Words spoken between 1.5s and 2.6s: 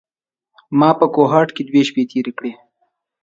کې دوې شپې تېرې کړې.